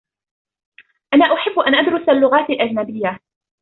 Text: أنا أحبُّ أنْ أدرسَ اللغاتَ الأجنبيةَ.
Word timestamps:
أنا 1.13 1.25
أحبُّ 1.33 1.59
أنْ 1.59 1.75
أدرسَ 1.75 2.09
اللغاتَ 2.09 2.49
الأجنبيةَ. 2.49 3.19